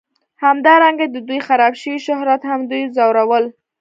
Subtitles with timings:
[0.43, 3.45] همدارنګه د دوی خراب شوي شهرت هم دوی ځورول